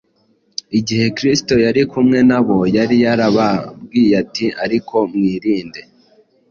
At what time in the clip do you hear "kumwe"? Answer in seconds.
1.91-2.19